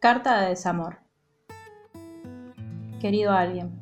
Carta 0.00 0.40
de 0.40 0.48
desamor. 0.48 0.96
Querido 3.02 3.32
alguien, 3.32 3.78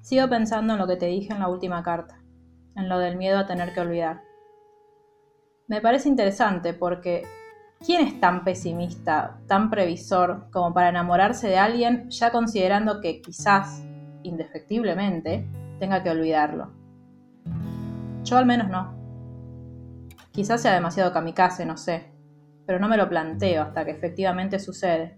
sigo 0.00 0.28
pensando 0.28 0.72
en 0.72 0.80
lo 0.80 0.88
que 0.88 0.96
te 0.96 1.06
dije 1.06 1.32
en 1.32 1.38
la 1.38 1.46
última 1.46 1.84
carta, 1.84 2.20
en 2.74 2.88
lo 2.88 2.98
del 2.98 3.16
miedo 3.16 3.38
a 3.38 3.46
tener 3.46 3.72
que 3.72 3.82
olvidar. 3.82 4.22
Me 5.68 5.80
parece 5.80 6.08
interesante 6.08 6.74
porque 6.74 7.22
¿quién 7.78 8.04
es 8.04 8.18
tan 8.18 8.42
pesimista, 8.42 9.38
tan 9.46 9.70
previsor 9.70 10.50
como 10.50 10.74
para 10.74 10.88
enamorarse 10.88 11.46
de 11.46 11.58
alguien 11.58 12.10
ya 12.10 12.32
considerando 12.32 13.00
que 13.00 13.22
quizás, 13.22 13.84
indefectiblemente, 14.24 15.46
tenga 15.78 16.02
que 16.02 16.10
olvidarlo? 16.10 16.72
Yo 18.24 18.38
al 18.38 18.44
menos 18.44 18.68
no. 18.68 18.92
Quizás 20.32 20.60
sea 20.60 20.74
demasiado 20.74 21.12
kamikaze, 21.12 21.64
no 21.64 21.76
sé, 21.76 22.10
pero 22.66 22.78
no 22.78 22.88
me 22.88 22.96
lo 22.96 23.08
planteo 23.08 23.62
hasta 23.62 23.84
que 23.84 23.90
efectivamente 23.90 24.58
sucede. 24.58 25.16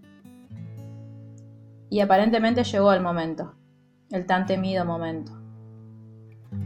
Y 1.89 1.99
aparentemente 1.99 2.63
llegó 2.63 2.91
el 2.93 3.01
momento, 3.01 3.55
el 4.11 4.25
tan 4.25 4.45
temido 4.45 4.85
momento. 4.85 5.31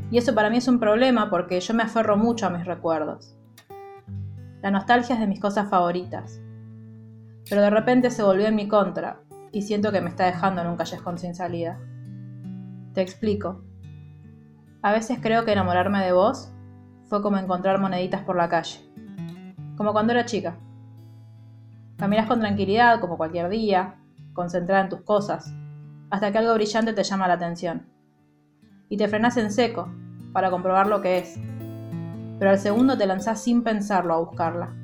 Y 0.10 0.18
eso 0.18 0.34
para 0.34 0.50
mí 0.50 0.58
es 0.58 0.68
un 0.68 0.80
problema 0.80 1.30
porque 1.30 1.60
yo 1.60 1.74
me 1.74 1.84
aferro 1.84 2.16
mucho 2.16 2.48
a 2.48 2.50
mis 2.50 2.66
recuerdos. 2.66 3.36
La 4.62 4.72
nostalgia 4.72 5.16
es 5.16 5.22
de 5.22 5.28
mis 5.28 5.40
cosas 5.40 5.70
favoritas. 5.70 6.40
Pero 7.50 7.62
de 7.62 7.70
repente 7.70 8.10
se 8.10 8.24
volvió 8.24 8.48
en 8.48 8.56
mi 8.56 8.68
contra 8.68 9.22
y 9.52 9.62
siento 9.62 9.92
que 9.92 10.02
me 10.02 10.10
está 10.10 10.26
dejando 10.26 10.62
en 10.62 10.68
un 10.68 10.78
callejón 10.78 11.18
sin 11.18 11.36
salida. 11.36 11.80
Te 12.94 13.02
explico. 13.02 13.64
A 14.82 14.92
veces 14.92 15.20
creo 15.22 15.46
que 15.46 15.52
enamorarme 15.52 16.04
de 16.04 16.12
vos 16.12 16.52
fue 17.06 17.22
como 17.22 17.38
encontrar 17.38 17.80
moneditas 17.80 18.24
por 18.24 18.36
la 18.36 18.50
calle. 18.50 18.80
Como 19.76 19.94
cuando 19.94 20.14
era 20.14 20.26
chica. 20.26 20.58
Caminas 21.98 22.28
con 22.28 22.40
tranquilidad, 22.40 23.00
como 23.00 23.18
cualquier 23.18 23.50
día, 23.50 23.96
concentrada 24.34 24.84
en 24.84 24.90
tus 24.90 25.02
cosas, 25.02 25.52
hasta 26.12 26.32
que 26.32 26.38
algo 26.38 26.54
brillante 26.54 26.94
te 26.94 27.04
llama 27.04 27.28
la 27.28 27.34
atención. 27.34 27.88
Y 28.88 28.98
te 28.98 29.08
frenas 29.08 29.36
en 29.38 29.52
seco, 29.52 29.90
para 30.32 30.52
comprobar 30.52 30.86
lo 30.86 31.02
que 31.02 31.18
es. 31.18 31.40
Pero 32.38 32.52
al 32.52 32.60
segundo 32.60 33.00
te 33.00 33.08
lanzás 33.08 33.42
sin 33.42 33.64
pensarlo 33.64 34.14
a 34.14 34.20
buscarla. 34.20 34.76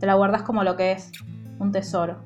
Te 0.00 0.06
la 0.06 0.14
guardas 0.14 0.42
como 0.42 0.64
lo 0.64 0.74
que 0.74 0.90
es, 0.90 1.12
un 1.60 1.70
tesoro, 1.70 2.24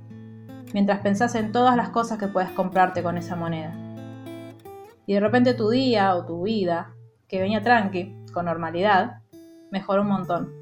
mientras 0.72 1.00
pensás 1.00 1.34
en 1.34 1.52
todas 1.52 1.76
las 1.76 1.90
cosas 1.90 2.18
que 2.18 2.28
puedes 2.28 2.50
comprarte 2.52 3.02
con 3.02 3.18
esa 3.18 3.36
moneda. 3.36 3.74
Y 5.04 5.12
de 5.12 5.20
repente 5.20 5.52
tu 5.52 5.68
día 5.68 6.14
o 6.16 6.24
tu 6.24 6.44
vida, 6.44 6.94
que 7.28 7.38
venía 7.38 7.62
tranqui, 7.62 8.16
con 8.32 8.46
normalidad, 8.46 9.20
mejoró 9.70 10.00
un 10.00 10.08
montón. 10.08 10.54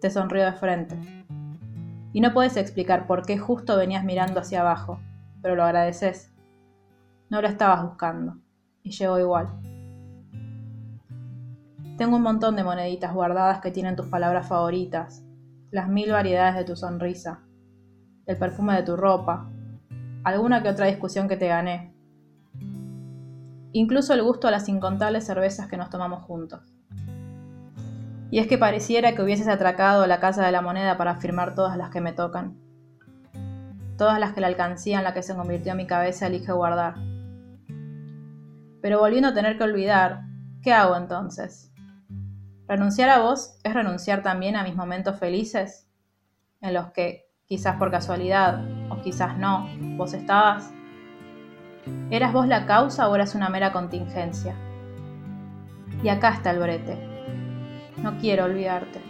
Te 0.00 0.10
sonrió 0.10 0.44
de 0.44 0.52
frente 0.54 1.17
y 2.12 2.20
no 2.20 2.32
puedes 2.32 2.56
explicar 2.56 3.06
por 3.06 3.24
qué 3.24 3.38
justo 3.38 3.76
venías 3.76 4.04
mirando 4.04 4.40
hacia 4.40 4.60
abajo, 4.60 5.00
pero 5.42 5.54
lo 5.54 5.64
agradeces. 5.64 6.32
No 7.30 7.42
lo 7.42 7.48
estabas 7.48 7.84
buscando, 7.84 8.38
y 8.82 8.90
llegó 8.90 9.18
igual. 9.18 9.48
Tengo 11.96 12.16
un 12.16 12.22
montón 12.22 12.56
de 12.56 12.64
moneditas 12.64 13.12
guardadas 13.12 13.60
que 13.60 13.70
tienen 13.70 13.96
tus 13.96 14.06
palabras 14.06 14.48
favoritas, 14.48 15.24
las 15.70 15.88
mil 15.88 16.10
variedades 16.10 16.54
de 16.54 16.64
tu 16.64 16.76
sonrisa, 16.76 17.40
el 18.26 18.36
perfume 18.36 18.76
de 18.76 18.82
tu 18.84 18.96
ropa, 18.96 19.50
alguna 20.24 20.62
que 20.62 20.68
otra 20.68 20.86
discusión 20.86 21.28
que 21.28 21.36
te 21.36 21.48
gané, 21.48 21.92
incluso 23.72 24.14
el 24.14 24.22
gusto 24.22 24.48
a 24.48 24.50
las 24.50 24.68
incontables 24.68 25.26
cervezas 25.26 25.68
que 25.68 25.76
nos 25.76 25.90
tomamos 25.90 26.24
juntos. 26.24 26.77
Y 28.30 28.40
es 28.40 28.46
que 28.46 28.58
pareciera 28.58 29.14
que 29.14 29.22
hubieses 29.22 29.48
atracado 29.48 30.06
la 30.06 30.20
casa 30.20 30.44
de 30.44 30.52
la 30.52 30.60
moneda 30.60 30.98
para 30.98 31.16
firmar 31.16 31.54
todas 31.54 31.76
las 31.78 31.90
que 31.90 32.00
me 32.00 32.12
tocan. 32.12 32.58
Todas 33.96 34.20
las 34.20 34.32
que 34.32 34.40
la 34.40 34.48
alcancía 34.48 34.98
en 34.98 35.04
la 35.04 35.14
que 35.14 35.22
se 35.22 35.34
convirtió 35.34 35.74
mi 35.74 35.86
cabeza 35.86 36.26
elige 36.26 36.52
guardar. 36.52 36.96
Pero 38.82 39.00
volviendo 39.00 39.28
a 39.28 39.34
tener 39.34 39.56
que 39.56 39.64
olvidar, 39.64 40.22
¿qué 40.62 40.72
hago 40.72 40.94
entonces? 40.96 41.72
¿Renunciar 42.68 43.08
a 43.08 43.20
vos 43.20 43.58
es 43.64 43.72
renunciar 43.72 44.22
también 44.22 44.56
a 44.56 44.62
mis 44.62 44.76
momentos 44.76 45.18
felices? 45.18 45.88
En 46.60 46.74
los 46.74 46.90
que, 46.92 47.30
quizás 47.46 47.76
por 47.76 47.90
casualidad, 47.90 48.62
o 48.90 49.00
quizás 49.00 49.38
no, 49.38 49.68
vos 49.96 50.12
estabas. 50.12 50.70
¿Eras 52.10 52.34
vos 52.34 52.46
la 52.46 52.66
causa 52.66 53.08
o 53.08 53.14
eras 53.14 53.34
una 53.34 53.48
mera 53.48 53.72
contingencia? 53.72 54.54
Y 56.02 56.10
acá 56.10 56.34
está 56.34 56.50
el 56.50 56.58
brete 56.58 57.17
no 58.02 58.18
quiero 58.18 58.44
olvidarte, 58.44 59.00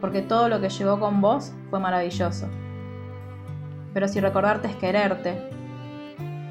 porque 0.00 0.22
todo 0.22 0.48
lo 0.48 0.60
que 0.60 0.68
llegó 0.68 0.98
con 0.98 1.20
vos 1.20 1.52
fue 1.70 1.80
maravilloso. 1.80 2.48
Pero 3.94 4.08
si 4.08 4.20
recordarte 4.20 4.68
es 4.68 4.76
quererte, 4.76 5.50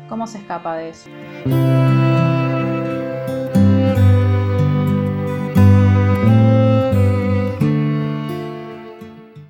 ¿cómo 0.08 0.28
se 0.28 0.38
escapa 0.38 0.76
de 0.76 0.90
eso? 0.90 1.10